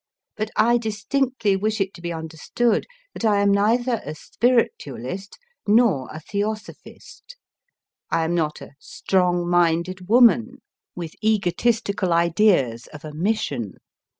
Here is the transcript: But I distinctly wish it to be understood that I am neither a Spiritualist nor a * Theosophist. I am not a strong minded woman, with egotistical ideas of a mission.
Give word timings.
But 0.35 0.49
I 0.55 0.79
distinctly 0.79 1.55
wish 1.55 1.79
it 1.79 1.93
to 1.93 2.01
be 2.01 2.11
understood 2.11 2.87
that 3.13 3.23
I 3.23 3.39
am 3.39 3.51
neither 3.51 4.01
a 4.03 4.15
Spiritualist 4.15 5.37
nor 5.67 6.09
a 6.11 6.19
* 6.19 6.19
Theosophist. 6.19 7.35
I 8.09 8.23
am 8.25 8.33
not 8.33 8.61
a 8.61 8.71
strong 8.79 9.47
minded 9.47 10.09
woman, 10.09 10.63
with 10.95 11.13
egotistical 11.23 12.13
ideas 12.13 12.87
of 12.87 13.05
a 13.05 13.13
mission. 13.13 13.75